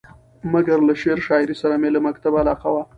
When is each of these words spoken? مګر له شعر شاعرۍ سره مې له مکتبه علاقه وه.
مګر 0.53 0.79
له 0.87 0.93
شعر 1.01 1.19
شاعرۍ 1.27 1.55
سره 1.61 1.75
مې 1.81 1.89
له 1.95 1.99
مکتبه 2.07 2.37
علاقه 2.43 2.67
وه. 2.73 2.83